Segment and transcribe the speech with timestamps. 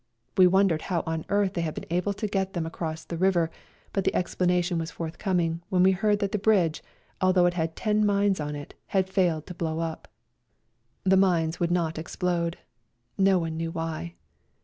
[0.35, 3.51] We wondered how on earth they had been able to get them across the river,
[3.93, 6.83] but the explanation was forthcoming when we heard that the bridge,
[7.21, 10.07] although it had ten mines in it, had failed to blow up—
[11.03, 12.57] the mines would not A RIDE TO KALABAC 69 explode;
[13.19, 14.15] no one knew why.